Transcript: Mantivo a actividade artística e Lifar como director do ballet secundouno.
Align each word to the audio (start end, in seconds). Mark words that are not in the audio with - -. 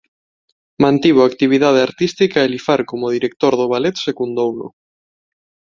Mantivo 0.83 1.19
a 1.21 1.29
actividade 1.31 1.83
artística 1.87 2.39
e 2.41 2.47
Lifar 2.53 2.81
como 2.91 3.13
director 3.17 3.53
do 3.59 3.65
ballet 3.73 3.97
secundouno. 4.07 4.67